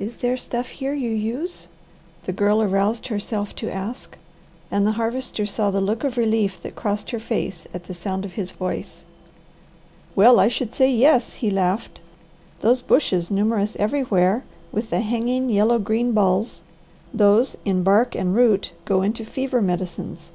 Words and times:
"Is 0.00 0.16
there 0.16 0.36
stuff 0.36 0.66
here 0.70 0.94
you 0.94 1.10
use?" 1.12 1.68
the 2.24 2.32
Girl 2.32 2.60
aroused 2.60 3.06
herself 3.06 3.54
to 3.54 3.70
ask, 3.72 4.18
and 4.68 4.84
the 4.84 4.90
Harvester 4.98 5.46
saw 5.46 5.70
the 5.70 5.80
look 5.80 6.02
of 6.02 6.16
relief 6.16 6.60
that 6.64 6.74
crossed 6.74 7.12
her 7.12 7.20
face 7.20 7.68
at 7.72 7.84
the 7.84 7.94
sound 7.94 8.24
of 8.24 8.32
his 8.32 8.50
voice. 8.50 9.04
"Well 10.16 10.40
I 10.40 10.48
should 10.48 10.72
say 10.74 10.90
yes," 10.90 11.34
he 11.34 11.50
laughed. 11.52 12.00
"Those 12.62 12.82
bushes, 12.82 13.30
numerous 13.30 13.76
everywhere, 13.76 14.42
with 14.72 14.90
the 14.90 14.98
hanging 15.02 15.48
yellow 15.48 15.78
green 15.78 16.10
balls, 16.10 16.64
those, 17.12 17.56
in 17.64 17.84
bark 17.84 18.16
and 18.16 18.34
root, 18.34 18.72
go 18.84 19.02
into 19.02 19.24
fever 19.24 19.62
medicines. 19.62 20.32